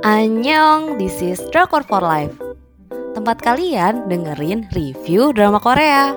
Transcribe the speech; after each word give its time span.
Annyeong, 0.00 0.96
this 0.96 1.18
is 1.18 1.42
Drakor 1.50 1.82
for 1.84 2.00
Life. 2.00 2.32
Tempat 3.12 3.42
kalian 3.42 4.06
dengerin 4.06 4.70
review 4.72 5.34
drama 5.36 5.58
Korea. 5.58 6.14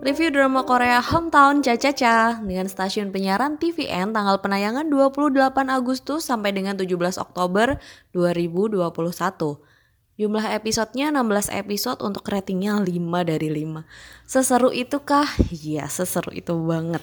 Review 0.00 0.32
drama 0.32 0.64
Korea 0.64 1.04
Hometown 1.04 1.60
Caca-Caca 1.60 2.40
dengan 2.40 2.66
stasiun 2.66 3.12
penyiaran 3.12 3.60
TVN 3.60 4.16
tanggal 4.16 4.40
penayangan 4.40 4.88
28 4.88 5.36
Agustus 5.68 6.24
sampai 6.24 6.56
dengan 6.56 6.74
17 6.80 7.20
Oktober 7.20 7.76
2021 8.16 9.69
Jumlah 10.20 10.52
episodenya 10.52 11.08
16 11.08 11.48
episode 11.48 12.04
untuk 12.04 12.28
ratingnya 12.28 12.76
5 12.76 12.84
dari 13.24 13.48
5 13.48 13.88
Seseru 14.28 14.68
itu 14.68 15.00
kah? 15.00 15.24
Iya 15.48 15.88
seseru 15.88 16.28
itu 16.36 16.52
banget 16.60 17.00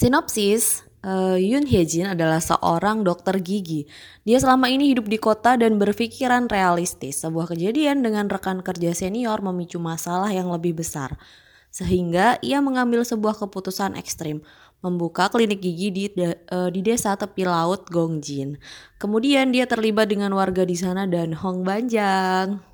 Sinopsis, 0.00 0.88
uh, 1.04 1.36
Yoon 1.36 1.68
Hye 1.68 1.84
Jin 1.84 2.08
adalah 2.08 2.40
seorang 2.40 3.04
dokter 3.04 3.36
gigi. 3.36 3.84
Dia 4.24 4.40
selama 4.40 4.72
ini 4.72 4.96
hidup 4.96 5.04
di 5.12 5.20
kota 5.20 5.60
dan 5.60 5.76
berpikiran 5.76 6.48
realistis. 6.48 7.20
Sebuah 7.20 7.52
kejadian 7.52 8.00
dengan 8.00 8.32
rekan 8.32 8.64
kerja 8.64 8.96
senior 8.96 9.44
memicu 9.44 9.76
masalah 9.76 10.32
yang 10.32 10.48
lebih 10.48 10.80
besar. 10.80 11.20
Sehingga 11.68 12.40
ia 12.40 12.64
mengambil 12.64 13.04
sebuah 13.04 13.36
keputusan 13.44 13.92
ekstrim, 14.00 14.40
membuka 14.80 15.28
klinik 15.28 15.60
gigi 15.60 15.88
di, 15.92 16.04
de, 16.08 16.36
uh, 16.52 16.68
di 16.72 16.80
desa 16.80 17.16
tepi 17.16 17.44
laut 17.44 17.88
Gongjin. 17.88 18.56
Kemudian 18.96 19.52
dia 19.52 19.68
terlibat 19.68 20.08
dengan 20.08 20.32
warga 20.32 20.64
di 20.64 20.76
sana 20.76 21.04
dan 21.04 21.36
Hong 21.36 21.64
Banjang. 21.64 22.70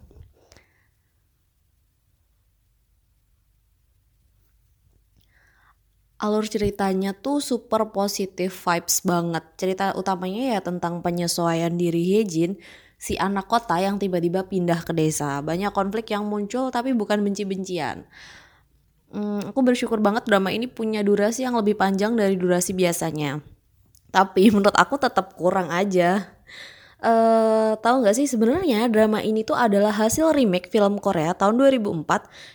alur 6.16 6.48
ceritanya 6.48 7.12
tuh 7.12 7.44
super 7.44 7.92
positif 7.92 8.64
vibes 8.64 9.04
banget. 9.04 9.44
Cerita 9.60 9.92
utamanya 9.94 10.56
ya 10.56 10.60
tentang 10.64 11.04
penyesuaian 11.04 11.72
diri 11.76 12.02
Hyejin, 12.02 12.56
si 12.96 13.20
anak 13.20 13.46
kota 13.46 13.76
yang 13.76 14.00
tiba-tiba 14.00 14.48
pindah 14.48 14.80
ke 14.82 14.92
desa. 14.96 15.44
Banyak 15.44 15.72
konflik 15.76 16.08
yang 16.12 16.24
muncul 16.26 16.72
tapi 16.72 16.96
bukan 16.96 17.20
benci-bencian. 17.20 18.08
Hmm, 19.16 19.40
aku 19.48 19.64
bersyukur 19.64 19.96
banget 20.04 20.28
drama 20.28 20.52
ini 20.52 20.68
punya 20.68 21.00
durasi 21.00 21.48
yang 21.48 21.56
lebih 21.56 21.72
panjang 21.72 22.12
dari 22.12 22.36
durasi 22.36 22.76
biasanya. 22.76 23.40
Tapi 24.12 24.48
menurut 24.54 24.76
aku 24.76 25.00
tetap 25.00 25.32
kurang 25.40 25.72
aja 25.72 26.36
uh, 27.02 27.72
tahu 27.76 27.96
nggak 28.04 28.16
sih 28.16 28.26
sebenarnya 28.30 28.88
drama 28.88 29.20
ini 29.20 29.44
tuh 29.44 29.58
adalah 29.58 29.92
hasil 29.92 30.32
remake 30.32 30.72
film 30.72 30.98
Korea 31.02 31.36
tahun 31.36 31.58
2004 31.60 32.06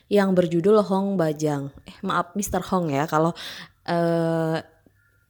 yang 0.10 0.34
berjudul 0.34 0.82
Hong 0.86 1.20
Bajang. 1.20 1.70
Eh 1.86 1.98
maaf 2.02 2.34
Mr. 2.34 2.64
Hong 2.72 2.90
ya 2.90 3.06
kalau 3.06 3.36
uh, 3.86 4.58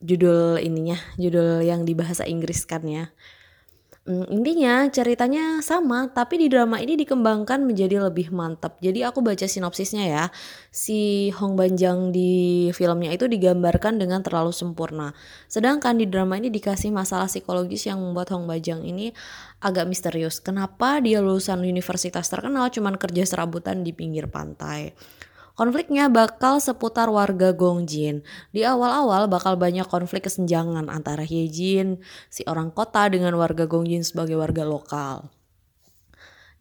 judul 0.01 0.57
ininya, 0.61 0.97
judul 1.19 1.61
yang 1.65 1.85
di 1.85 1.93
bahasa 1.93 2.25
Inggris 2.25 2.65
kan 2.65 2.85
ya. 2.87 3.11
Hmm, 4.01 4.25
intinya 4.33 4.89
ceritanya 4.89 5.61
sama, 5.61 6.09
tapi 6.09 6.41
di 6.41 6.49
drama 6.49 6.81
ini 6.81 6.97
dikembangkan 6.97 7.61
menjadi 7.61 8.01
lebih 8.01 8.33
mantap. 8.33 8.81
Jadi 8.81 9.05
aku 9.05 9.21
baca 9.21 9.45
sinopsisnya 9.45 10.09
ya. 10.09 10.23
Si 10.73 11.29
Hong 11.37 11.53
Banjang 11.53 12.09
di 12.09 12.65
filmnya 12.73 13.13
itu 13.13 13.29
digambarkan 13.29 14.01
dengan 14.01 14.25
terlalu 14.25 14.49
sempurna. 14.57 15.13
Sedangkan 15.45 16.01
di 16.01 16.09
drama 16.09 16.33
ini 16.41 16.49
dikasih 16.49 16.89
masalah 16.89 17.29
psikologis 17.29 17.85
yang 17.85 18.01
membuat 18.01 18.33
Hong 18.33 18.49
Banjang 18.49 18.81
ini 18.81 19.13
agak 19.61 19.85
misterius. 19.85 20.41
Kenapa 20.41 20.97
dia 20.97 21.21
lulusan 21.21 21.61
universitas 21.61 22.25
terkenal 22.25 22.73
cuman 22.73 22.97
kerja 22.97 23.21
serabutan 23.21 23.85
di 23.85 23.93
pinggir 23.93 24.25
pantai? 24.25 24.97
Konfliknya 25.59 26.07
bakal 26.07 26.63
seputar 26.63 27.11
warga 27.11 27.51
Gongjin. 27.51 28.23
Di 28.55 28.63
awal-awal 28.63 29.27
bakal 29.27 29.59
banyak 29.59 29.85
konflik 29.85 30.25
kesenjangan 30.25 30.87
antara 30.87 31.27
Hyejin, 31.27 31.99
si 32.31 32.41
orang 32.47 32.71
kota 32.71 33.05
dengan 33.11 33.35
warga 33.35 33.67
Gongjin 33.67 34.01
sebagai 34.01 34.39
warga 34.39 34.63
lokal. 34.63 35.29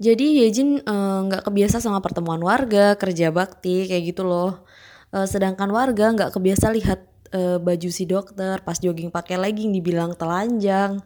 Jadi 0.01 0.41
Hyejin 0.41 0.81
eh, 0.81 1.19
nggak 1.29 1.43
uh, 1.45 1.47
kebiasa 1.47 1.77
sama 1.79 2.01
pertemuan 2.01 2.41
warga, 2.41 2.97
kerja 2.97 3.29
bakti 3.31 3.85
kayak 3.85 4.17
gitu 4.17 4.25
loh. 4.25 4.65
Uh, 5.13 5.29
sedangkan 5.29 5.69
warga 5.71 6.11
nggak 6.17 6.31
kebiasa 6.35 6.73
lihat 6.73 7.05
uh, 7.37 7.59
baju 7.61 7.89
si 7.91 8.07
dokter 8.07 8.63
pas 8.63 8.79
jogging 8.79 9.11
pakai 9.13 9.37
legging 9.37 9.71
dibilang 9.77 10.17
telanjang. 10.17 11.05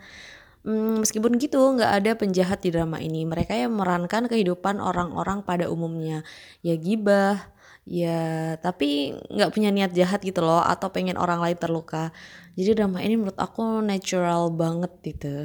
Hmm, 0.64 1.04
meskipun 1.04 1.36
gitu 1.36 1.60
nggak 1.76 1.92
ada 2.00 2.10
penjahat 2.16 2.64
di 2.64 2.72
drama 2.72 2.96
ini. 2.96 3.28
Mereka 3.28 3.52
yang 3.52 3.76
memerankan 3.76 4.32
kehidupan 4.32 4.80
orang-orang 4.80 5.44
pada 5.44 5.68
umumnya. 5.68 6.24
Ya 6.64 6.78
gibah, 6.80 7.52
ya 7.84 8.56
tapi 8.64 9.12
nggak 9.28 9.52
punya 9.52 9.68
niat 9.68 9.92
jahat 9.92 10.24
gitu 10.24 10.40
loh 10.40 10.64
atau 10.64 10.88
pengen 10.88 11.20
orang 11.20 11.40
lain 11.44 11.58
terluka 11.60 12.16
jadi 12.56 12.80
drama 12.80 13.04
ini 13.04 13.20
menurut 13.20 13.36
aku 13.36 13.84
natural 13.84 14.48
banget 14.48 14.92
gitu 15.04 15.36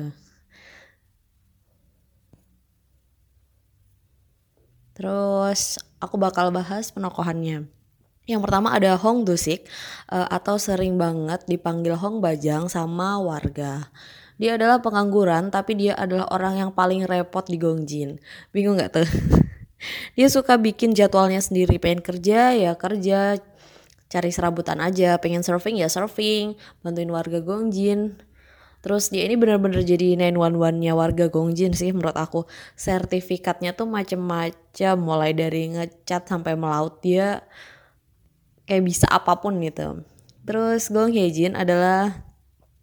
terus 4.95 5.79
aku 5.99 6.15
bakal 6.15 6.47
bahas 6.55 6.95
penokohannya 6.95 7.67
yang 8.29 8.45
pertama 8.45 8.77
ada 8.77 8.93
Hong 8.93 9.25
Dusik 9.25 9.65
uh, 10.13 10.29
atau 10.29 10.61
sering 10.61 11.01
banget 11.01 11.49
dipanggil 11.49 11.97
Hong 11.97 12.21
Bajang 12.21 12.69
sama 12.69 13.17
warga. 13.17 13.89
Dia 14.37 14.53
adalah 14.53 14.85
pengangguran 14.85 15.49
tapi 15.49 15.73
dia 15.73 15.97
adalah 15.97 16.29
orang 16.29 16.61
yang 16.61 16.69
paling 16.69 17.09
repot 17.09 17.41
di 17.49 17.57
Gongjin. 17.57 18.21
Bingung 18.53 18.77
gak 18.77 19.01
tuh? 19.01 19.09
dia 20.13 20.27
suka 20.27 20.59
bikin 20.59 20.91
jadwalnya 20.91 21.39
sendiri 21.39 21.79
pengen 21.79 22.03
kerja 22.03 22.53
ya 22.55 22.75
kerja 22.75 23.39
cari 24.09 24.31
serabutan 24.33 24.81
aja 24.81 25.21
pengen 25.21 25.45
surfing 25.45 25.79
ya 25.79 25.87
surfing 25.87 26.57
bantuin 26.81 27.11
warga 27.13 27.39
Gongjin. 27.39 28.19
Terus 28.79 29.11
dia 29.11 29.27
ini 29.27 29.35
bener-bener 29.35 29.83
jadi 29.83 30.15
911-nya 30.15 30.95
warga 30.95 31.27
Gongjin 31.27 31.75
sih 31.75 31.91
menurut 31.91 32.15
aku. 32.15 32.47
Sertifikatnya 32.79 33.75
tuh 33.75 33.91
macem-macem 33.91 34.95
mulai 34.95 35.35
dari 35.35 35.75
ngecat 35.75 36.23
sampai 36.31 36.55
melaut 36.55 37.03
dia 37.03 37.43
kayak 38.63 38.87
bisa 38.87 39.09
apa 39.11 39.35
pun 39.43 39.59
gitu. 39.59 40.07
Terus 40.47 40.87
Gong 40.93 41.11
Hyejin 41.11 41.59
adalah 41.59 42.28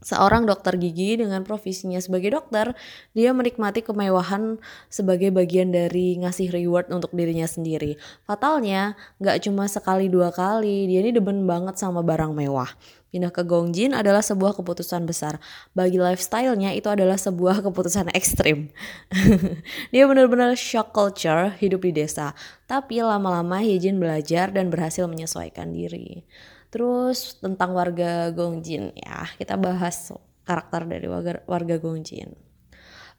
Seorang 0.06 0.46
dokter 0.46 0.78
gigi 0.78 1.18
dengan 1.18 1.42
profesinya 1.42 1.98
sebagai 1.98 2.30
dokter, 2.38 2.78
dia 3.10 3.34
menikmati 3.34 3.82
kemewahan 3.82 4.54
sebagai 4.86 5.34
bagian 5.34 5.74
dari 5.74 6.14
ngasih 6.22 6.54
reward 6.54 6.94
untuk 6.94 7.10
dirinya 7.10 7.50
sendiri. 7.50 7.98
Fatalnya, 8.22 8.94
gak 9.18 9.42
cuma 9.42 9.66
sekali 9.66 10.06
dua 10.06 10.30
kali, 10.30 10.86
dia 10.86 11.02
ini 11.02 11.10
demen 11.10 11.42
banget 11.50 11.74
sama 11.82 12.06
barang 12.06 12.30
mewah. 12.38 12.70
Pindah 13.10 13.34
ke 13.34 13.42
Gongjin 13.42 13.98
adalah 13.98 14.22
sebuah 14.22 14.54
keputusan 14.54 15.10
besar. 15.10 15.42
Bagi 15.74 15.98
lifestyle-nya 15.98 16.76
itu 16.76 16.86
adalah 16.86 17.18
sebuah 17.18 17.66
keputusan 17.66 18.14
ekstrim. 18.14 18.70
dia 19.94 20.04
benar-benar 20.06 20.54
shock 20.54 20.94
culture 20.94 21.50
hidup 21.58 21.82
di 21.82 21.96
desa. 21.96 22.36
Tapi 22.70 23.02
lama-lama 23.02 23.58
Hyejin 23.58 23.98
belajar 23.98 24.54
dan 24.54 24.70
berhasil 24.70 25.08
menyesuaikan 25.10 25.74
diri. 25.74 26.22
Terus 26.70 27.38
tentang 27.38 27.72
warga 27.72 28.30
Gongjin 28.34 28.92
ya, 28.96 29.30
kita 29.38 29.54
bahas 29.54 30.10
karakter 30.46 30.86
dari 30.86 31.06
warga, 31.06 31.42
warga 31.46 31.76
Gongjin. 31.78 32.34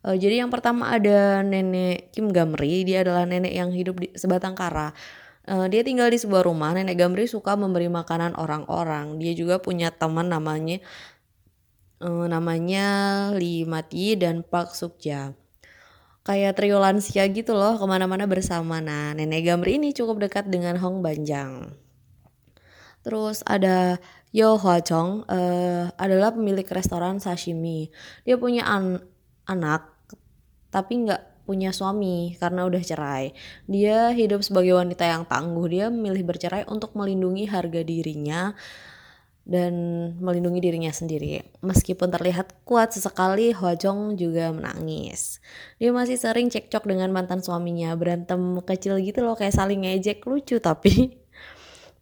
Uh, 0.05 0.13
jadi 0.13 0.45
yang 0.45 0.51
pertama 0.53 0.93
ada 0.93 1.41
nenek 1.41 2.13
Kim 2.13 2.29
Gamri, 2.29 2.85
dia 2.85 3.01
adalah 3.01 3.25
nenek 3.25 3.51
yang 3.51 3.73
hidup 3.73 3.97
di 3.97 4.07
sebatang 4.13 4.53
kara. 4.53 4.93
Uh, 5.47 5.65
dia 5.71 5.79
tinggal 5.81 6.11
di 6.11 6.19
sebuah 6.19 6.43
rumah. 6.43 6.75
Nenek 6.75 6.99
Gamri 6.99 7.23
suka 7.25 7.55
memberi 7.55 7.87
makanan 7.87 8.35
orang-orang. 8.35 9.15
Dia 9.15 9.31
juga 9.31 9.63
punya 9.63 9.95
teman 9.95 10.27
namanya 10.27 10.83
uh, 12.03 12.27
namanya 12.27 12.87
Lee 13.33 13.63
Mati 13.63 14.19
dan 14.19 14.43
Park 14.43 14.75
Sukja. 14.75 15.33
Kayak 16.27 16.59
trio 16.59 16.83
lansia 16.83 17.23
gitu 17.31 17.55
loh, 17.55 17.79
ke 17.79 17.85
mana-mana 17.87 18.27
bersama. 18.27 18.83
Nah, 18.83 19.15
nenek 19.15 19.47
Gamri 19.47 19.79
ini 19.79 19.95
cukup 19.95 20.19
dekat 20.27 20.51
dengan 20.51 20.75
Hong 20.75 20.99
Banjang. 20.99 21.86
Terus 23.05 23.41
ada 23.47 24.01
Yo 24.31 24.59
Hwa 24.59 24.83
Chong 24.83 25.23
uh, 25.25 25.89
adalah 25.95 26.35
pemilik 26.35 26.65
restoran 26.67 27.17
sashimi. 27.17 27.89
Dia 28.27 28.35
punya 28.35 28.67
an 28.67 29.01
anak 29.47 29.95
tapi 30.67 31.07
nggak 31.07 31.47
punya 31.47 31.71
suami 31.71 32.35
karena 32.35 32.67
udah 32.67 32.83
cerai. 32.83 33.31
Dia 33.71 34.11
hidup 34.11 34.43
sebagai 34.43 34.75
wanita 34.75 35.07
yang 35.07 35.23
tangguh. 35.23 35.65
Dia 35.71 35.87
memilih 35.87 36.27
bercerai 36.27 36.67
untuk 36.67 36.91
melindungi 36.99 37.47
harga 37.47 37.81
dirinya 37.87 38.51
dan 39.47 39.73
melindungi 40.19 40.59
dirinya 40.59 40.91
sendiri. 40.91 41.39
Meskipun 41.63 42.11
terlihat 42.11 42.67
kuat 42.67 42.91
sesekali, 42.91 43.55
Hwajong 43.55 44.19
juga 44.19 44.51
menangis. 44.51 45.39
Dia 45.79 45.95
masih 45.95 46.19
sering 46.19 46.51
cekcok 46.51 46.83
dengan 46.83 47.15
mantan 47.15 47.39
suaminya, 47.39 47.95
berantem 47.95 48.59
kecil 48.67 48.99
gitu 48.99 49.23
loh, 49.23 49.39
kayak 49.39 49.55
saling 49.55 49.87
ngejek 49.87 50.19
lucu 50.27 50.59
tapi 50.59 51.15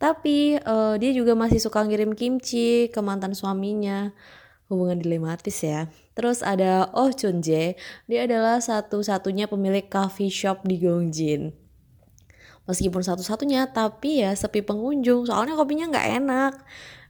tapi 0.01 0.59
uh, 0.61 0.95
dia 0.99 1.11
juga 1.15 1.33
masih 1.33 1.59
suka 1.63 1.83
ngirim 1.83 2.13
kimchi 2.13 2.91
ke 2.91 2.99
mantan 2.99 3.31
suaminya. 3.31 4.11
Hubungan 4.65 4.97
dilematis 4.97 5.61
ya. 5.61 5.93
Terus 6.17 6.41
ada 6.41 6.89
Oh 6.97 7.13
Chun 7.13 7.45
Jae, 7.45 7.77
dia 8.09 8.25
adalah 8.25 8.57
satu-satunya 8.57 9.45
pemilik 9.45 9.85
coffee 9.85 10.33
shop 10.33 10.65
di 10.65 10.81
Gongjin. 10.81 11.53
meskipun 12.65 13.05
satu-satunya 13.05 13.69
tapi 13.69 14.25
ya 14.25 14.33
sepi 14.33 14.65
pengunjung 14.65 15.29
soalnya 15.29 15.53
kopinya 15.53 15.85
nggak 15.93 16.07
enak 16.17 16.53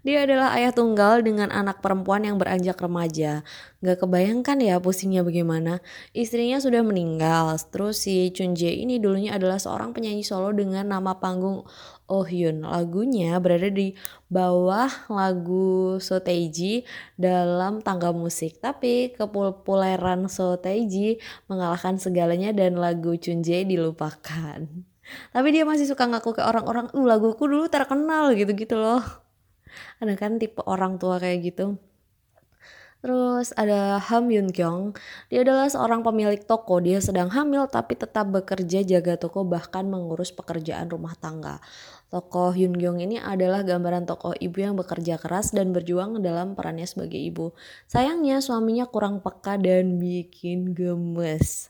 dia 0.06 0.22
adalah 0.22 0.54
ayah 0.54 0.70
tunggal 0.70 1.26
dengan 1.26 1.50
anak 1.50 1.82
perempuan 1.82 2.22
yang 2.22 2.38
beranjak 2.38 2.78
remaja. 2.78 3.42
Gak 3.82 4.06
kebayangkan 4.06 4.62
ya 4.62 4.78
pusingnya 4.78 5.26
bagaimana. 5.26 5.82
Istrinya 6.14 6.62
sudah 6.62 6.86
meninggal. 6.86 7.58
Terus 7.74 8.06
si 8.06 8.30
Chun 8.30 8.54
Jae 8.54 8.86
ini 8.86 9.02
dulunya 9.02 9.34
adalah 9.34 9.58
seorang 9.58 9.98
penyanyi 9.98 10.22
solo 10.22 10.54
dengan 10.54 10.94
nama 10.94 11.18
panggung 11.18 11.66
Oh 12.06 12.22
Hyun. 12.22 12.70
Lagunya 12.70 13.34
berada 13.42 13.66
di 13.66 13.98
bawah 14.30 14.94
lagu 15.10 15.98
So 15.98 16.22
Taiji 16.22 16.86
dalam 17.18 17.82
tangga 17.82 18.14
musik. 18.14 18.62
Tapi 18.62 19.10
kepopuleran 19.18 20.30
So 20.30 20.54
Taiji 20.62 21.18
mengalahkan 21.50 21.98
segalanya 21.98 22.54
dan 22.54 22.78
lagu 22.78 23.18
Chun 23.18 23.42
Jae 23.42 23.66
dilupakan. 23.66 24.70
Tapi 25.34 25.48
dia 25.50 25.66
masih 25.66 25.90
suka 25.90 26.06
ngaku 26.06 26.38
ke 26.38 26.46
orang-orang, 26.46 26.94
uh 26.94 27.06
laguku 27.10 27.50
dulu 27.50 27.66
terkenal 27.74 28.38
gitu-gitu 28.38 28.78
loh 28.78 29.25
ada 30.02 30.14
kan 30.20 30.40
tipe 30.42 30.62
orang 30.66 31.00
tua 31.02 31.20
kayak 31.20 31.54
gitu 31.54 31.80
Terus 33.06 33.54
ada 33.54 34.02
Ham 34.02 34.34
Yun 34.34 34.50
Kyung, 34.50 34.98
dia 35.30 35.46
adalah 35.46 35.70
seorang 35.70 36.02
pemilik 36.02 36.42
toko. 36.42 36.82
Dia 36.82 36.98
sedang 36.98 37.30
hamil 37.30 37.70
tapi 37.70 37.94
tetap 37.94 38.34
bekerja 38.34 38.82
jaga 38.82 39.14
toko 39.14 39.46
bahkan 39.46 39.86
mengurus 39.86 40.34
pekerjaan 40.34 40.90
rumah 40.90 41.14
tangga. 41.14 41.62
Tokoh 42.10 42.58
Yun 42.58 42.74
Kyung 42.74 42.98
ini 42.98 43.22
adalah 43.22 43.62
gambaran 43.62 44.10
tokoh 44.10 44.34
ibu 44.42 44.58
yang 44.58 44.74
bekerja 44.74 45.22
keras 45.22 45.54
dan 45.54 45.70
berjuang 45.70 46.18
dalam 46.18 46.58
perannya 46.58 46.90
sebagai 46.90 47.22
ibu. 47.22 47.54
Sayangnya 47.86 48.42
suaminya 48.42 48.90
kurang 48.90 49.22
peka 49.22 49.62
dan 49.62 50.02
bikin 50.02 50.74
gemes. 50.74 51.70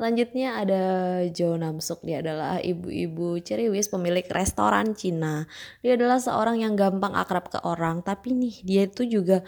Selanjutnya 0.00 0.56
ada 0.56 0.84
Jo 1.28 1.60
Namsuk, 1.60 2.00
dia 2.08 2.24
adalah 2.24 2.56
ibu-ibu 2.56 3.36
ceriwis 3.44 3.92
pemilik 3.92 4.24
restoran 4.32 4.96
Cina. 4.96 5.44
Dia 5.84 5.92
adalah 5.92 6.16
seorang 6.16 6.56
yang 6.56 6.72
gampang 6.72 7.12
akrab 7.12 7.52
ke 7.52 7.60
orang, 7.60 8.00
tapi 8.00 8.32
nih 8.32 8.64
dia 8.64 8.88
itu 8.88 9.04
juga 9.04 9.44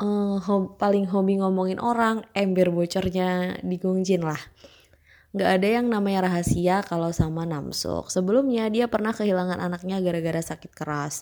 uh, 0.00 0.40
ho 0.40 0.72
paling 0.80 1.12
hobi 1.12 1.44
ngomongin 1.44 1.76
orang, 1.76 2.24
ember 2.32 2.72
bocornya 2.72 3.60
di 3.60 3.76
Gongjin 3.76 4.24
lah. 4.24 4.40
Gak 5.36 5.60
ada 5.60 5.68
yang 5.68 5.92
namanya 5.92 6.32
rahasia 6.32 6.80
kalau 6.80 7.12
sama 7.12 7.44
Namsuk. 7.44 8.08
Sebelumnya 8.08 8.72
dia 8.72 8.88
pernah 8.88 9.12
kehilangan 9.12 9.60
anaknya 9.60 10.00
gara-gara 10.00 10.40
sakit 10.40 10.72
keras. 10.72 11.20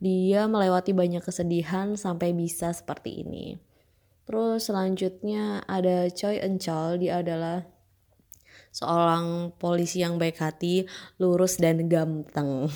Dia 0.00 0.48
melewati 0.48 0.96
banyak 0.96 1.20
kesedihan 1.20 2.00
sampai 2.00 2.32
bisa 2.32 2.72
seperti 2.72 3.28
ini. 3.28 3.60
Terus 4.24 4.72
selanjutnya 4.72 5.68
ada 5.68 6.08
Choi 6.08 6.40
Eunchol, 6.40 7.04
dia 7.04 7.20
adalah 7.20 7.68
seorang 8.70 9.54
polisi 9.58 10.02
yang 10.02 10.16
baik 10.16 10.38
hati, 10.38 10.86
lurus 11.18 11.58
dan 11.58 11.90
ganteng. 11.90 12.70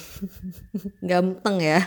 ganteng 1.11 1.59
ya. 1.63 1.81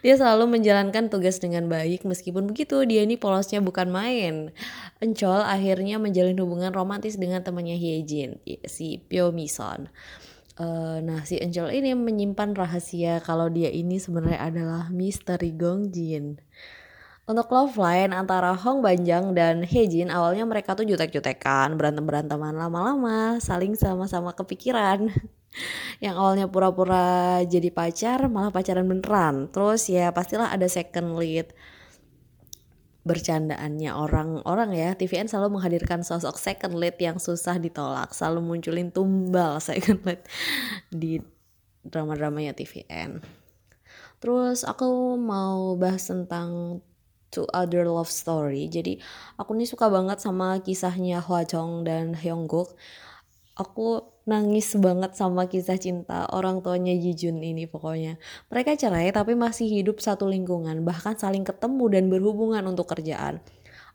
Dia 0.00 0.16
selalu 0.16 0.58
menjalankan 0.58 1.12
tugas 1.12 1.36
dengan 1.36 1.68
baik 1.68 2.08
meskipun 2.08 2.48
begitu 2.48 2.88
dia 2.88 3.04
ini 3.04 3.20
polosnya 3.20 3.60
bukan 3.60 3.92
main. 3.92 4.48
Encol 5.04 5.44
akhirnya 5.44 6.00
menjalin 6.00 6.40
hubungan 6.40 6.72
romantis 6.72 7.20
dengan 7.20 7.44
temannya 7.44 7.76
Hyejin, 7.76 8.40
si 8.64 8.96
Pyo 9.04 9.28
Mison. 9.28 9.92
Uh, 10.56 11.00
nah 11.04 11.24
si 11.24 11.40
Encol 11.40 11.72
ini 11.72 11.96
menyimpan 11.96 12.52
rahasia 12.56 13.24
kalau 13.24 13.48
dia 13.48 13.72
ini 13.72 14.00
sebenarnya 14.00 14.40
adalah 14.40 14.88
misteri 14.88 15.52
Gongjin. 15.52 16.40
Untuk 17.22 17.54
love 17.54 17.78
line 17.78 18.10
antara 18.10 18.50
Hong 18.58 18.82
Banjang 18.82 19.30
dan 19.30 19.62
Hejin 19.62 20.10
awalnya 20.10 20.42
mereka 20.42 20.74
tuh 20.74 20.82
jutek-jutekan, 20.82 21.78
berantem-beranteman 21.78 22.50
lama-lama, 22.58 23.38
saling 23.38 23.78
sama-sama 23.78 24.34
kepikiran. 24.34 25.06
Yang 26.04 26.14
awalnya 26.18 26.46
pura-pura 26.50 27.38
jadi 27.46 27.70
pacar 27.70 28.26
malah 28.26 28.50
pacaran 28.50 28.82
beneran. 28.90 29.46
Terus 29.54 29.86
ya 29.86 30.10
pastilah 30.10 30.50
ada 30.50 30.66
second 30.66 31.14
lead 31.14 31.54
bercandaannya 33.02 33.90
orang-orang 33.90 34.70
ya 34.78 34.90
TVN 34.94 35.26
selalu 35.26 35.58
menghadirkan 35.58 36.06
sosok 36.06 36.38
second 36.38 36.78
lead 36.78 36.94
yang 37.02 37.18
susah 37.18 37.58
ditolak 37.58 38.14
selalu 38.14 38.46
munculin 38.46 38.94
tumbal 38.94 39.58
second 39.62 40.06
lead 40.06 40.22
di 40.86 41.18
drama-dramanya 41.82 42.54
TVN 42.54 43.18
terus 44.22 44.62
aku 44.62 45.18
mau 45.18 45.74
bahas 45.74 46.06
tentang 46.06 46.78
to 47.32 47.48
other 47.50 47.88
love 47.88 48.12
story. 48.12 48.68
Jadi 48.68 49.00
aku 49.40 49.56
nih 49.56 49.66
suka 49.66 49.88
banget 49.88 50.20
sama 50.20 50.60
kisahnya 50.60 51.24
Hwa 51.24 51.42
Jong 51.48 51.88
dan 51.88 52.12
Hyungguk. 52.14 52.76
Aku 53.56 54.12
nangis 54.22 54.72
banget 54.78 55.18
sama 55.18 55.50
kisah 55.50 55.76
cinta 55.76 56.30
orang 56.30 56.62
tuanya 56.62 56.94
Jijun 56.94 57.42
ini 57.42 57.66
pokoknya. 57.66 58.20
Mereka 58.52 58.78
cerai 58.78 59.10
tapi 59.10 59.34
masih 59.34 59.66
hidup 59.66 59.98
satu 59.98 60.30
lingkungan, 60.30 60.86
bahkan 60.86 61.18
saling 61.18 61.42
ketemu 61.42 61.84
dan 61.90 62.04
berhubungan 62.06 62.62
untuk 62.68 62.88
kerjaan. 62.92 63.42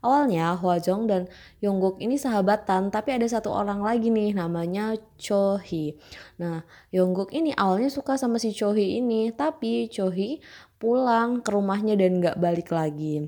Awalnya 0.05 0.53
Hwa 0.61 0.77
Jong 0.77 1.09
dan 1.09 1.25
Yongguk 1.57 1.97
ini 1.97 2.21
sahabatan, 2.21 2.93
tapi 2.93 3.17
ada 3.17 3.25
satu 3.25 3.49
orang 3.49 3.81
lagi 3.81 4.13
nih 4.13 4.37
namanya 4.37 4.93
Cho 5.17 5.57
Hee. 5.57 5.97
Nah, 6.37 6.61
Yongguk 6.93 7.33
ini 7.33 7.51
awalnya 7.57 7.89
suka 7.89 8.13
sama 8.13 8.37
si 8.37 8.53
Cho 8.53 8.77
Hee 8.77 9.01
ini, 9.01 9.33
tapi 9.33 9.89
Cho 9.89 10.13
Hee 10.13 10.37
pulang 10.77 11.41
ke 11.41 11.49
rumahnya 11.49 11.97
dan 11.97 12.21
gak 12.21 12.37
balik 12.37 12.69
lagi. 12.69 13.25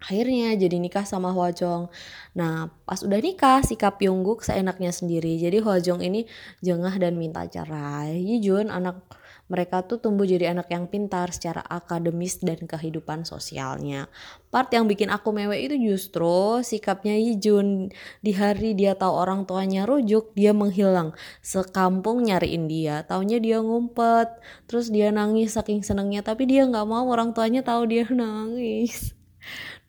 Akhirnya 0.00 0.56
jadi 0.56 0.80
nikah 0.80 1.04
sama 1.04 1.28
Hwa 1.36 1.52
Jong. 1.52 1.92
Nah 2.32 2.72
pas 2.88 3.04
udah 3.04 3.20
nikah 3.20 3.60
sikap 3.60 4.00
Yongguk 4.00 4.40
seenaknya 4.40 4.88
sendiri. 4.96 5.36
Jadi 5.36 5.60
Hwa 5.60 5.76
Jong 5.76 6.00
ini 6.00 6.24
jengah 6.64 6.96
dan 6.96 7.20
minta 7.20 7.44
cerai. 7.44 8.16
Yijun 8.16 8.72
anak 8.72 9.04
mereka 9.50 9.82
tuh 9.82 9.98
tumbuh 9.98 10.22
jadi 10.22 10.54
anak 10.54 10.70
yang 10.70 10.86
pintar 10.86 11.34
secara 11.34 11.58
akademis 11.66 12.38
dan 12.38 12.62
kehidupan 12.70 13.26
sosialnya. 13.26 14.06
Part 14.54 14.70
yang 14.70 14.86
bikin 14.86 15.10
aku 15.10 15.34
mewek 15.34 15.66
itu 15.66 15.76
justru 15.90 16.62
sikapnya 16.62 17.18
Yijun. 17.18 17.90
Di 18.22 18.32
hari 18.38 18.78
dia 18.78 18.94
tahu 18.94 19.10
orang 19.10 19.50
tuanya 19.50 19.90
rujuk, 19.90 20.30
dia 20.38 20.54
menghilang. 20.54 21.18
Sekampung 21.42 22.22
nyariin 22.22 22.70
dia. 22.70 23.02
Taunya 23.10 23.42
dia 23.42 23.58
ngumpet. 23.58 24.30
Terus 24.70 24.94
dia 24.94 25.10
nangis 25.10 25.58
saking 25.58 25.82
senengnya. 25.82 26.22
Tapi 26.22 26.46
dia 26.46 26.62
nggak 26.70 26.86
mau 26.86 27.10
orang 27.10 27.34
tuanya 27.34 27.66
tahu 27.66 27.90
dia 27.90 28.06
nangis. 28.06 29.18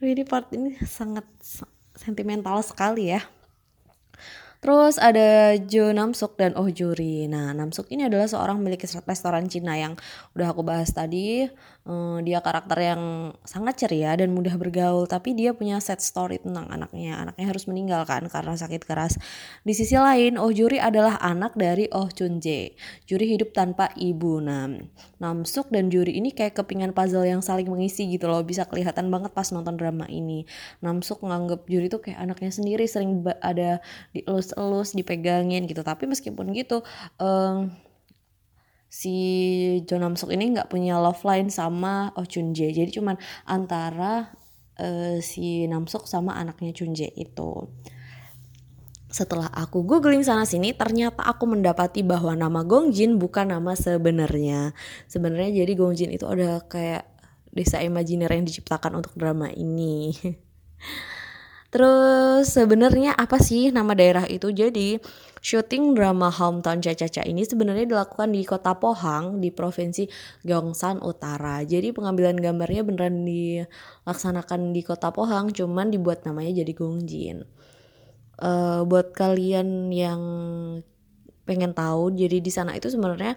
Duh, 0.01 0.09
ini 0.09 0.25
part 0.25 0.49
ini 0.57 0.73
sangat 0.81 1.29
sentimental 1.93 2.65
sekali 2.65 3.13
ya. 3.13 3.21
Terus 4.61 5.01
ada 5.01 5.57
Jo 5.57 5.89
Namsuk 5.89 6.37
dan 6.37 6.53
Oh 6.53 6.69
Juri. 6.69 7.25
Nah, 7.25 7.49
Namsuk 7.49 7.89
ini 7.89 8.05
adalah 8.05 8.29
seorang 8.29 8.61
milik 8.61 8.85
restoran 9.09 9.49
Cina 9.49 9.73
yang 9.73 9.97
udah 10.37 10.53
aku 10.53 10.61
bahas 10.61 10.93
tadi. 10.93 11.49
Uh, 11.81 12.21
dia 12.21 12.45
karakter 12.45 12.77
yang 12.77 13.33
sangat 13.41 13.81
ceria 13.81 14.13
dan 14.13 14.29
mudah 14.37 14.53
bergaul, 14.61 15.09
tapi 15.09 15.33
dia 15.33 15.57
punya 15.57 15.81
set 15.81 15.97
story 15.97 16.37
tentang 16.37 16.69
anaknya. 16.69 17.17
Anaknya 17.25 17.49
harus 17.49 17.65
meninggal 17.65 18.05
kan 18.05 18.21
karena 18.29 18.53
sakit 18.53 18.85
keras. 18.85 19.17
Di 19.65 19.73
sisi 19.73 19.97
lain, 19.97 20.37
Oh 20.37 20.53
Juri 20.53 20.77
adalah 20.77 21.17
anak 21.17 21.57
dari 21.57 21.89
Oh 21.89 22.05
Chun 22.13 22.37
Jae. 22.37 22.77
Juri 23.09 23.33
hidup 23.33 23.57
tanpa 23.57 23.89
ibu. 23.97 24.37
Nah, 24.45 24.69
Namsuk 25.17 25.73
dan 25.73 25.89
Juri 25.89 26.21
ini 26.21 26.37
kayak 26.37 26.61
kepingan 26.61 26.93
puzzle 26.93 27.25
yang 27.25 27.41
saling 27.41 27.65
mengisi 27.65 28.05
gitu 28.13 28.29
loh. 28.29 28.45
Bisa 28.45 28.69
kelihatan 28.69 29.09
banget 29.09 29.33
pas 29.33 29.49
nonton 29.49 29.73
drama 29.73 30.05
ini. 30.05 30.45
Namsuk 30.85 31.25
nganggep 31.25 31.65
Juri 31.65 31.89
tuh 31.89 32.05
kayak 32.05 32.29
anaknya 32.29 32.53
sendiri, 32.53 32.85
sering 32.85 33.25
ada 33.41 33.81
di 34.13 34.21
elus 34.55 34.93
dipegangin 34.95 35.65
gitu. 35.67 35.81
Tapi 35.81 36.07
meskipun 36.07 36.51
gitu 36.55 36.83
um, 37.19 37.71
si 38.91 39.15
Jo 39.87 39.95
Namsuk 39.97 40.35
ini 40.35 40.51
nggak 40.51 40.67
punya 40.67 40.99
love 40.99 41.23
line 41.23 41.47
sama 41.47 42.11
Oh 42.19 42.27
Chun 42.27 42.51
Jae. 42.51 42.75
Jadi 42.75 42.91
cuman 42.91 43.15
antara 43.47 44.35
uh, 44.79 45.17
si 45.23 45.65
Namsuk 45.71 46.05
sama 46.05 46.35
anaknya 46.35 46.75
Chun 46.75 46.91
Jae 46.91 47.11
itu. 47.15 47.71
Setelah 49.11 49.51
aku 49.51 49.83
googling 49.83 50.23
sana 50.23 50.47
sini 50.47 50.71
ternyata 50.71 51.27
aku 51.27 51.43
mendapati 51.43 51.99
bahwa 51.99 52.31
nama 52.31 52.63
Gongjin 52.63 53.19
bukan 53.19 53.51
nama 53.51 53.75
sebenarnya. 53.75 54.71
Sebenarnya 55.11 55.63
jadi 55.63 55.73
Gongjin 55.75 56.15
itu 56.15 56.23
ada 56.27 56.63
kayak 56.63 57.11
desa 57.51 57.83
imajiner 57.83 58.31
yang 58.31 58.47
diciptakan 58.47 59.03
untuk 59.03 59.11
drama 59.19 59.51
ini 59.51 60.15
Terus 61.71 62.51
sebenarnya 62.51 63.15
apa 63.15 63.39
sih 63.39 63.71
nama 63.71 63.95
daerah 63.95 64.27
itu? 64.27 64.51
Jadi 64.51 64.99
syuting 65.39 65.95
drama 65.95 66.27
Hometown 66.27 66.83
Caca 66.83 67.23
ini 67.23 67.47
sebenarnya 67.47 67.87
dilakukan 67.87 68.35
di 68.35 68.43
kota 68.43 68.75
Pohang 68.75 69.39
di 69.39 69.55
provinsi 69.55 70.03
Gyeongsang 70.43 70.99
Utara. 70.99 71.63
Jadi 71.63 71.95
pengambilan 71.95 72.35
gambarnya 72.35 72.83
beneran 72.83 73.23
dilaksanakan 73.23 74.75
di 74.75 74.83
kota 74.83 75.15
Pohang, 75.15 75.55
cuman 75.55 75.95
dibuat 75.95 76.27
namanya 76.27 76.59
jadi 76.59 76.75
Gongjin. 76.75 77.47
Uh, 78.41 78.83
buat 78.83 79.15
kalian 79.15 79.95
yang 79.95 80.21
pengen 81.43 81.73
tahu 81.73 82.13
jadi 82.13 82.37
di 82.37 82.51
sana 82.53 82.77
itu 82.77 82.87
sebenarnya 82.87 83.33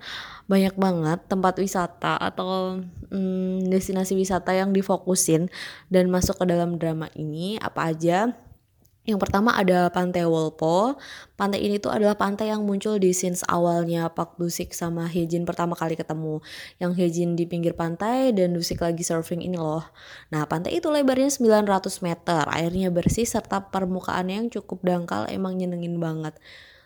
banyak 0.47 0.77
banget 0.77 1.25
tempat 1.27 1.57
wisata 1.57 2.21
atau 2.21 2.81
hmm, 3.11 3.69
destinasi 3.73 4.15
wisata 4.15 4.53
yang 4.53 4.77
difokusin 4.77 5.49
dan 5.89 6.13
masuk 6.13 6.37
ke 6.41 6.45
dalam 6.45 6.77
drama 6.77 7.09
ini 7.17 7.57
apa 7.59 7.91
aja 7.91 8.37
Yang 9.05 9.21
pertama 9.21 9.53
ada 9.53 9.93
Pantai 9.93 10.25
Wolpo. 10.25 10.97
Pantai 11.37 11.61
ini 11.61 11.77
tuh 11.77 11.93
adalah 11.93 12.17
pantai 12.17 12.49
yang 12.49 12.65
muncul 12.65 12.97
di 12.97 13.13
scenes 13.13 13.45
awalnya 13.45 14.09
Pak 14.09 14.41
Dusik 14.41 14.73
sama 14.73 15.05
Hejin 15.05 15.45
pertama 15.45 15.77
kali 15.77 15.93
ketemu. 15.93 16.41
Yang 16.81 16.93
Hejin 16.97 17.37
di 17.37 17.45
pinggir 17.45 17.77
pantai 17.77 18.33
dan 18.33 18.57
Dusik 18.57 18.81
lagi 18.81 19.05
surfing 19.05 19.45
ini 19.45 19.61
loh. 19.61 19.85
Nah 20.33 20.49
pantai 20.49 20.81
itu 20.81 20.89
lebarnya 20.89 21.29
900 21.29 22.01
meter, 22.01 22.49
airnya 22.49 22.89
bersih 22.89 23.29
serta 23.29 23.69
permukaannya 23.69 24.41
yang 24.41 24.49
cukup 24.49 24.81
dangkal 24.81 25.29
emang 25.29 25.61
nyenengin 25.61 26.01
banget. 26.01 26.41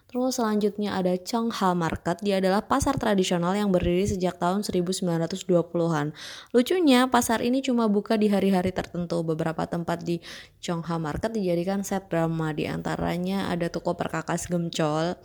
Terus 0.08 0.40
selanjutnya 0.40 0.96
ada 0.96 1.12
Chongha 1.20 1.76
Market. 1.76 2.24
Dia 2.24 2.40
adalah 2.40 2.64
pasar 2.64 2.96
tradisional 2.96 3.52
yang 3.52 3.68
berdiri 3.68 4.08
sejak 4.08 4.40
tahun 4.40 4.64
1920-an. 4.64 6.16
Lucunya, 6.56 7.12
pasar 7.12 7.44
ini 7.44 7.60
cuma 7.60 7.92
buka 7.92 8.16
di 8.16 8.32
hari-hari 8.32 8.72
tertentu. 8.72 9.20
Beberapa 9.20 9.68
tempat 9.68 10.00
di 10.00 10.24
Chongha 10.64 10.96
Market 10.96 11.36
dijadikan 11.36 11.84
set 11.84 12.08
drama. 12.08 12.56
Di 12.56 12.64
antaranya 12.64 13.52
ada 13.52 13.68
toko 13.68 14.00
perkakas 14.00 14.48
gemcol. 14.48 15.20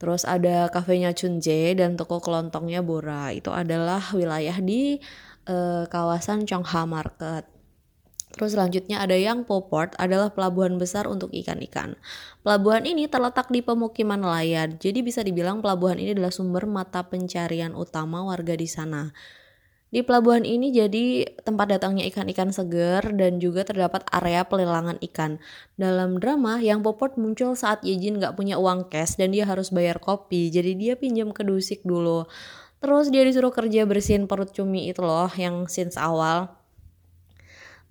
Terus 0.00 0.24
ada 0.24 0.72
kafenya 0.72 1.12
Chunje 1.12 1.76
dan 1.76 2.00
toko 2.00 2.24
kelontongnya 2.24 2.80
Bora. 2.80 3.36
Itu 3.36 3.52
adalah 3.52 4.00
wilayah 4.16 4.64
di 4.64 4.96
uh, 5.44 5.84
kawasan 5.92 6.48
Chongha 6.48 6.88
Market. 6.88 7.53
Terus 8.34 8.58
selanjutnya 8.58 8.98
ada 8.98 9.14
yang 9.14 9.46
Port 9.46 9.94
adalah 9.94 10.34
pelabuhan 10.34 10.74
besar 10.74 11.06
untuk 11.06 11.30
ikan-ikan. 11.30 11.94
Pelabuhan 12.42 12.82
ini 12.82 13.06
terletak 13.06 13.46
di 13.54 13.62
pemukiman 13.62 14.18
nelayan, 14.18 14.74
jadi 14.74 15.06
bisa 15.06 15.22
dibilang 15.22 15.62
pelabuhan 15.62 16.02
ini 16.02 16.18
adalah 16.18 16.34
sumber 16.34 16.66
mata 16.66 17.06
pencarian 17.06 17.78
utama 17.78 18.26
warga 18.26 18.58
di 18.58 18.66
sana. 18.66 19.14
Di 19.94 20.02
pelabuhan 20.02 20.42
ini 20.42 20.74
jadi 20.74 21.22
tempat 21.46 21.78
datangnya 21.78 22.02
ikan-ikan 22.10 22.50
segar 22.50 23.14
dan 23.14 23.38
juga 23.38 23.62
terdapat 23.62 24.02
area 24.10 24.42
pelelangan 24.42 24.98
ikan. 24.98 25.38
Dalam 25.78 26.18
drama, 26.18 26.58
yang 26.58 26.82
Popot 26.82 27.14
muncul 27.14 27.54
saat 27.54 27.86
Yejin 27.86 28.18
gak 28.18 28.34
punya 28.34 28.58
uang 28.58 28.90
cash 28.90 29.14
dan 29.14 29.30
dia 29.30 29.46
harus 29.46 29.70
bayar 29.70 30.02
kopi, 30.02 30.50
jadi 30.50 30.74
dia 30.74 30.94
pinjam 30.98 31.30
ke 31.30 31.46
Dusik 31.46 31.86
dulu. 31.86 32.26
Terus 32.82 33.14
dia 33.14 33.22
disuruh 33.22 33.54
kerja 33.54 33.86
bersihin 33.86 34.26
perut 34.26 34.50
cumi 34.50 34.90
itu 34.90 34.98
loh 34.98 35.30
yang 35.38 35.70
since 35.70 35.94
awal. 35.94 36.63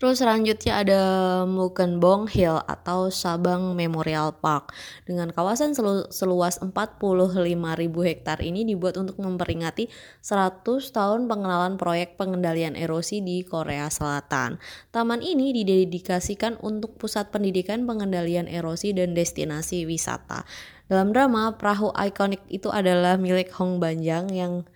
Terus 0.04 0.20
selanjutnya 0.20 0.84
ada 0.84 1.02
Mukenbong 1.48 2.28
Hill 2.28 2.60
atau 2.68 3.08
Sabang 3.08 3.72
Memorial 3.72 4.36
Park. 4.36 4.76
Dengan 5.08 5.32
kawasan 5.32 5.72
selu 5.72 6.12
seluas 6.12 6.60
45.000 6.60 7.40
hektar 7.88 8.44
ini 8.44 8.68
dibuat 8.68 9.00
untuk 9.00 9.16
memperingati 9.24 9.88
100 10.20 10.60
tahun 10.92 11.32
pengenalan 11.32 11.80
proyek 11.80 12.20
pengendalian 12.20 12.76
erosi 12.76 13.24
di 13.24 13.48
Korea 13.48 13.88
Selatan. 13.88 14.60
Taman 14.92 15.24
ini 15.24 15.56
didedikasikan 15.56 16.60
untuk 16.60 17.00
pusat 17.00 17.32
pendidikan 17.32 17.88
pengendalian 17.88 18.52
erosi 18.52 18.92
dan 18.92 19.16
destinasi 19.16 19.88
wisata. 19.88 20.44
Dalam 20.92 21.16
drama, 21.16 21.56
perahu 21.56 21.96
ikonik 21.96 22.44
itu 22.52 22.68
adalah 22.68 23.16
milik 23.16 23.56
Hong 23.56 23.80
Banjang 23.80 24.28
yang 24.36 24.68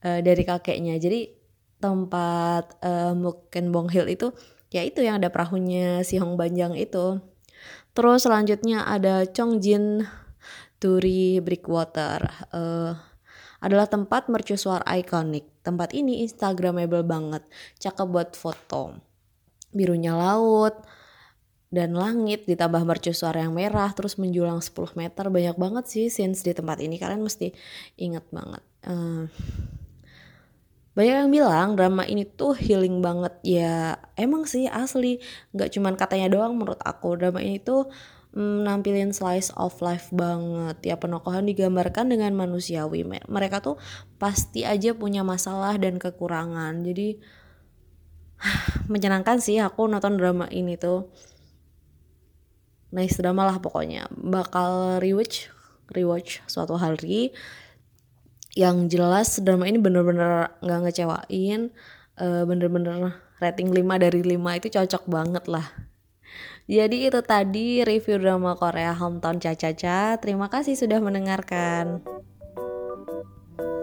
uh, 0.00 0.24
dari 0.24 0.40
kakeknya. 0.40 0.96
Jadi 0.96 1.36
tempat 1.84 2.80
uh, 2.80 3.12
Mukenbong 3.12 3.92
Hill 3.92 4.08
itu 4.08 4.32
ya 4.70 4.86
itu 4.86 5.02
yang 5.02 5.18
ada 5.18 5.28
perahunya 5.28 6.06
si 6.06 6.16
Hong 6.22 6.38
Banjang 6.38 6.78
itu. 6.78 7.18
Terus 7.92 8.22
selanjutnya 8.22 8.86
ada 8.86 9.26
Chongjin 9.26 10.06
Turi 10.80 11.42
Breakwater 11.44 12.48
uh, 12.54 12.94
adalah 13.60 13.86
tempat 13.90 14.32
mercusuar 14.32 14.80
ikonik. 14.88 15.44
Tempat 15.60 15.92
ini 15.92 16.24
instagramable 16.24 17.04
banget. 17.04 17.44
Cakep 17.76 18.08
buat 18.08 18.32
foto. 18.32 18.96
Birunya 19.74 20.16
laut 20.16 20.80
dan 21.70 21.94
langit 21.94 22.48
ditambah 22.50 22.82
mercusuar 22.82 23.38
yang 23.38 23.54
merah 23.54 23.92
terus 23.92 24.16
menjulang 24.16 24.64
10 24.64 24.96
meter. 24.96 25.28
Banyak 25.28 25.56
banget 25.60 25.84
sih 25.86 26.06
scenes 26.08 26.40
di 26.40 26.56
tempat 26.56 26.80
ini. 26.80 26.96
Kalian 26.96 27.20
mesti 27.20 27.52
inget 28.00 28.24
banget. 28.32 28.64
Uh, 28.88 29.28
banyak 30.90 31.16
yang 31.22 31.30
bilang 31.30 31.68
drama 31.78 32.02
ini 32.02 32.26
tuh 32.26 32.58
healing 32.58 32.98
banget. 32.98 33.34
Ya 33.46 34.02
emang 34.18 34.44
sih 34.50 34.66
asli. 34.66 35.22
Nggak 35.54 35.70
cuman 35.78 35.94
katanya 35.94 36.28
doang 36.34 36.58
menurut 36.58 36.82
aku. 36.82 37.14
Drama 37.14 37.38
ini 37.38 37.62
tuh 37.62 37.86
mm, 38.34 38.66
nampilin 38.66 39.14
slice 39.14 39.54
of 39.54 39.78
life 39.78 40.10
banget. 40.10 40.82
Ya 40.82 40.98
penokohan 40.98 41.46
digambarkan 41.46 42.10
dengan 42.10 42.34
manusiawi. 42.34 43.06
Mereka 43.06 43.62
tuh 43.62 43.78
pasti 44.18 44.66
aja 44.66 44.90
punya 44.90 45.22
masalah 45.22 45.78
dan 45.78 46.02
kekurangan. 46.02 46.82
Jadi 46.82 47.22
menyenangkan 48.92 49.38
sih 49.38 49.62
aku 49.62 49.86
nonton 49.86 50.18
drama 50.18 50.50
ini 50.50 50.74
tuh. 50.74 51.06
Nice 52.90 53.22
drama 53.22 53.46
lah 53.46 53.62
pokoknya. 53.62 54.10
Bakal 54.10 54.98
rewatch 54.98 55.54
rewatch 55.94 56.42
suatu 56.46 56.78
hari 56.78 57.30
yang 58.58 58.90
jelas 58.90 59.38
drama 59.38 59.66
ini 59.70 59.78
bener-bener 59.78 60.50
nggak 60.58 60.80
ngecewain 60.86 61.70
uh, 62.18 62.42
bener-bener 62.46 63.14
rating 63.38 63.70
5 63.70 63.78
dari 64.02 64.20
5 64.22 64.58
itu 64.58 64.68
cocok 64.74 65.02
banget 65.06 65.44
lah 65.46 65.66
jadi 66.70 67.10
itu 67.10 67.20
tadi 67.22 67.82
review 67.82 68.22
drama 68.22 68.54
Korea 68.54 68.94
Hometown 68.94 69.38
Caca-Caca 69.42 70.18
terima 70.18 70.46
kasih 70.50 70.74
sudah 70.74 70.98
mendengarkan 70.98 72.02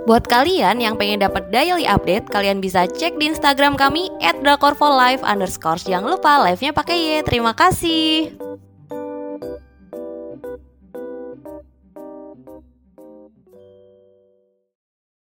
Buat 0.08 0.24
kalian 0.24 0.80
yang 0.80 0.96
pengen 0.96 1.20
dapat 1.20 1.52
daily 1.52 1.84
update, 1.84 2.32
kalian 2.32 2.64
bisa 2.64 2.88
cek 2.88 3.20
di 3.20 3.28
Instagram 3.28 3.76
kami 3.76 4.08
@drakorfolive. 4.24 5.20
Jangan 5.84 6.08
lupa 6.08 6.48
live-nya 6.48 6.72
pakai 6.72 6.96
Y. 6.96 7.28
Terima 7.28 7.52
kasih. 7.52 8.32